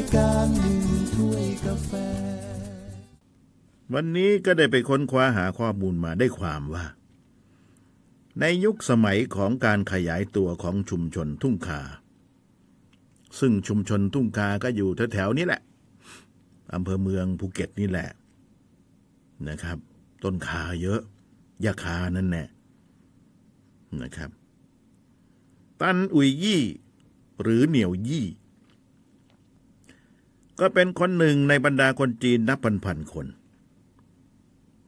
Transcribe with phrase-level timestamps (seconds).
[0.00, 0.80] ายการหนึ่ง
[1.14, 1.90] ถ้วยกาแฟ
[3.94, 6.84] วันนี้ก็ได้ไปค้นคว้าหาข้อมูลมาได้ความว่า
[8.40, 11.80] ในยุคสมัยของการขยายตัวของชุมชนทุ่งคา
[13.38, 15.62] ซึ่งชุมชนทุ่งคาก็อยู่แถวๆนี้แหละ
[16.74, 18.08] อำเภอเมืองภูเก็ตนี่แหละ
[19.48, 19.78] นะครับ
[20.22, 21.00] ต้นคาเยอะ
[21.64, 22.44] ยาคานั่นแน่
[24.02, 24.30] นะครับ
[25.80, 26.62] ตันอุยยี่
[27.42, 28.26] หรือเหนียวยี่
[30.60, 33.26] ก็เป็นคนหนึ่งในบรรดาคนจีนนับพันๆคน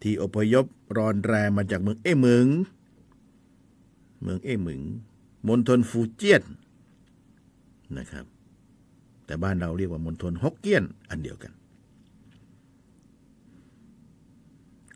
[0.03, 2.47] ที่อพยพรอนแรมมาจากเมืองเอ้หมึง
[4.23, 4.81] เมืองเอ้หมึง
[5.49, 6.43] มณฑลฟูเจียน
[7.99, 8.27] นะครับ
[9.27, 11.53] แต่บ้านเราเรียกว่ามณฑลฮกเกี้ยนอันเดียวกัน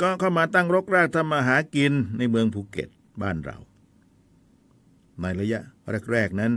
[0.01, 2.89] ก็เข้ามาตั้งรกรากทำมาหากินในเมืองภูเก็ต
[3.23, 3.57] บ้านเรา
[5.21, 5.61] ในระยะ
[6.13, 6.53] แรก ๆ นั้น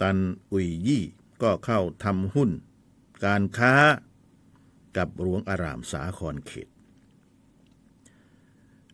[0.00, 0.16] ตัน
[0.52, 1.02] อุยยี่
[1.42, 2.50] ก็เข้าทำหุ้น
[3.24, 3.74] การค้า
[4.96, 6.68] กับหลวงอารามสาครเขต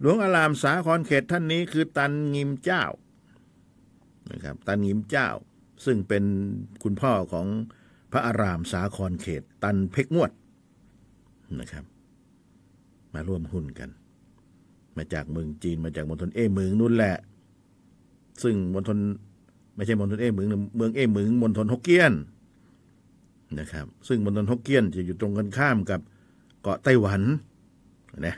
[0.00, 2.84] หลวงอารามสาครเขตท่านนี้คือตันงิมเจ้า
[4.32, 5.28] นะครับตันงิมเจ้า
[5.84, 6.24] ซึ่งเป็น
[6.82, 7.46] คุณพ่อของ
[8.12, 10.30] พระอารามสาครเขต ตันเพกงวด
[11.60, 11.84] นะครับ
[13.14, 13.90] มาร่วมหุ้นกัน
[14.96, 17.16] มาจากเมืองจีนมาจากมณฑลเอ้หมึงนู่นแหละ
[18.42, 18.98] ซึ่งมณฑล
[19.76, 22.12] ไม่ใช่มณฑลเอ้หมึงเมืองเอ้หมึงมณฑลฮกเกี้ยน
[23.60, 26.00] นะครับ ซึ่งมณฑลฮกเกี้ยนจะอยู่ตรงกันข้ามกับ
[26.62, 27.22] เกาะไต้หวัน
[28.26, 28.36] นะ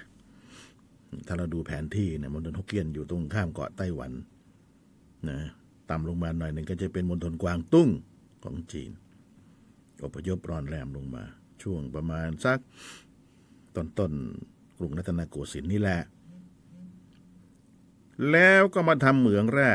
[1.26, 4.12] ถ้าเราดูแผนที่เนี่ยมณฑลฮกเกี้ยนอยู่ตรงข้ามเกาะไต้หวัน
[5.28, 5.38] นะ
[5.90, 7.88] ต่ำลงมาหน่อยหนึ่งก็จะเป็นมณฑลกวางตุ้ง
[8.44, 8.90] ของจีน
[10.04, 11.24] อพยพรอนแรมลงมา
[11.62, 12.58] ช่วงประมาณสัก
[13.74, 14.12] ต้นต้น
[14.78, 16.00] กรุงรัตนโกสินทร์นี่แหละ
[18.30, 19.72] แล้วก็มาทำเหมืองแร่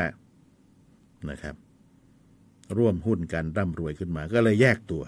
[1.30, 1.56] นะครับ
[2.78, 5.02] ร่วมหุ้นกันร่ำรวยขึ้นมาก็เลยแยกตัว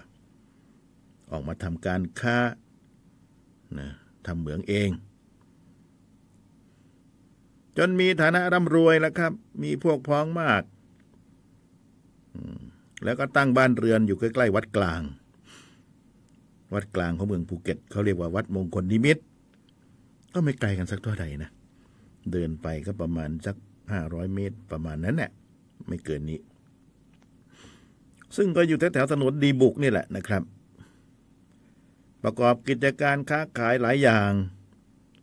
[1.30, 2.38] ออกมาทำการค้า
[3.78, 3.88] นะ
[4.26, 4.90] ทำเหมืองเอง
[7.78, 10.62] จนมีฐานะร่ำรวยแล้วครับ มีพวกพ้องมาก
[13.04, 15.02] แล้วก็ตั้งบ้านเรือนอยู่ใกล้ๆวัดกลาง
[16.74, 19.22] วัดกลางของเมืองภูเก็ตเขาเรียกว่าวัดมงคลนิมิตร
[20.34, 21.50] ก็ไม่ไกลกันสักเท่าใดนะ
[22.32, 23.56] เดินไปก็ประมาณสัก
[23.92, 25.30] ห้าร้อยเมตรประมาณนั้นแหละ
[25.88, 26.38] ไม่เกินนี้
[28.36, 30.42] ซึ่งก็อยู่แถวๆถนนดีบุกนี่แหละนะครับ
[32.24, 34.32] ประกอบกิจการค้าขายหลายอย่าง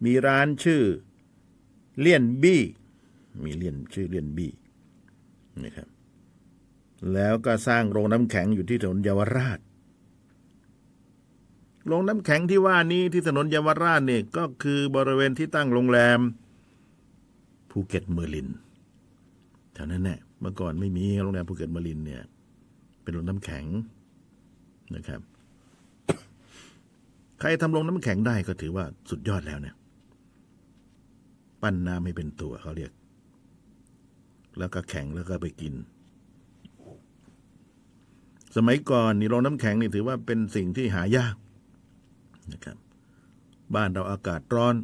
[0.06, 0.84] มีร้านชื่อ
[2.00, 2.62] เลี่ยนบี้
[3.44, 4.52] มีเลี่ยนชื่อเลี่ยนบี้
[5.64, 5.88] นะครับ
[7.14, 9.60] แล้วก็สร้างโรงน้ำแข็งอยู่ที่ถนนเยาวราช
[11.88, 16.20] โรงน้ำแข็งที่ว่านี้ที่ถนนเยาวราชเนี่ยก็คือบริเวณที่ตั้งโรงแรม
[17.72, 18.48] ภูเก็ตเมอร์ลิน
[19.74, 22.24] แถวนั้นแหละเมื่อก่อนไม่มีโรงแรมภูเก็ตเมอร์ลินเนี่ย
[23.04, 23.66] เป็นโรงน้ำแข็ง
[24.96, 25.22] นะครับ
[27.42, 29.76] ใครทำโรงน้ำแข็งได้ก็ถือว่าสุดยอดแล้วเนี่ย
[31.62, 32.92] ปั้นน้ำให้เป็นตัวเขาเรียก
[34.58, 35.74] แล้วก็แข็งแล้วก็ไปกิน
[38.56, 41.36] สมัยก่อนนี่โรงน้ำแข็งนี่ถือว่าเป็นสิ่งที่หายาก
[42.54, 42.78] นะครับ
[43.76, 44.76] บ้านเราอากาศร้อน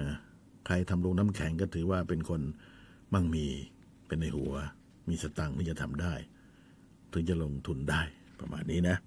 [0.00, 0.18] นะ
[0.66, 2.40] ใครทำโรงน้ำแข็งก็ถือว่าเป็นคน
[3.14, 3.46] มั่งมี
[4.06, 4.52] เป็นในหัว
[5.08, 6.14] มีสตังค์ที่จะทำได้
[7.12, 8.00] ถึงจะลงทุนได้
[8.40, 8.98] ประมาณนี้นะ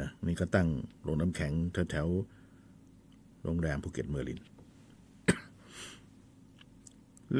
[0.00, 0.68] นะนี่ก็ตั้ง
[1.02, 1.52] โรงน้ำแข็ง
[1.90, 4.40] แถวๆโรงแรมภูเก็ตเมอร์ลิน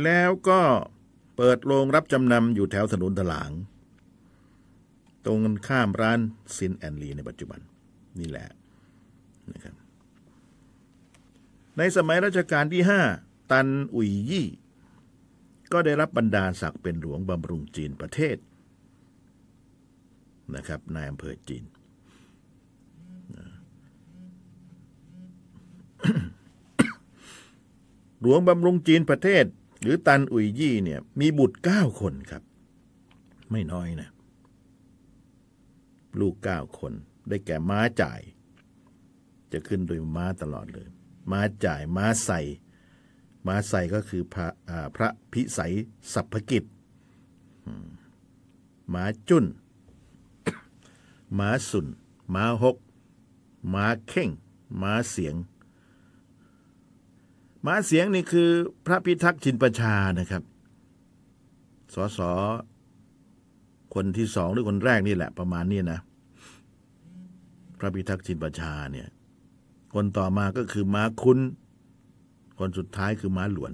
[0.02, 0.60] แล้วก็
[1.36, 3.50] เปิดโรงรับจำนำอยู่แถวถนนตลาง
[5.24, 5.38] ตรง
[5.68, 6.20] ข้ามร้าน
[6.56, 7.60] ซินแอนลีในปัจจุบัน
[8.20, 8.48] นี่แหละ
[9.52, 9.74] นะครับ
[11.78, 13.00] ในสมัยรัชกาลที่ห้า
[13.50, 14.48] ตันอุยยี่
[15.72, 18.36] ก็ได้รับบรรดาศักดิ์เป็นหลวงบำรุงจีนประเทศ
[20.56, 21.64] นะครับนายอำเภอจีน
[28.20, 29.44] หลวงบำรุงจีนประเทศ
[29.82, 32.42] หรือตันอุยยี่เนี่ย มีบุตรเก้าคนครับ
[33.50, 34.08] ไม่น้อยนะ
[36.20, 36.92] ลูกเก้าคน
[37.28, 38.20] ได้แก่ม้าจ่าย
[39.52, 40.88] จะขึ้นโดยม้าตลอดเลย
[41.30, 42.40] ม้าจ่ายม้าใส่
[43.46, 44.46] ม้าใส่ก็คือพระ
[44.96, 45.74] พระพิสัย
[46.12, 46.64] สัพพกิจ
[48.94, 49.46] ม้าจุน
[51.38, 51.86] ม้าสุน
[52.34, 52.76] ม้าหก
[53.74, 54.30] ม้าเข่ง
[54.82, 55.34] ม้าเสียง
[57.66, 58.50] มาเสียงนี่คือ
[58.86, 60.42] พระพิทักษ์ชินประชานะครับ
[61.94, 62.20] สส
[63.94, 66.00] คนที่สองหรือคนแรกนี่แหละ ประมาณนี้นะ
[67.78, 69.08] พระพิทักษ์ชินประชาเนี่ย
[69.94, 71.38] คนต่อมาก็คือม้าคุ้น
[72.58, 73.72] คนสุดท้ายคือม้าหลวน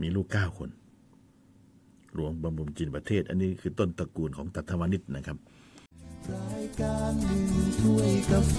[0.00, 0.70] มีลูกเก้าคน
[2.14, 5.36] หลวงบำรุงจินประเทศ อันนี้คือต้นตระกูลของตัทวานิชนะครับ
[6.32, 7.42] รายการหนึ่ง
[7.80, 8.58] ถ้วยกาแฟ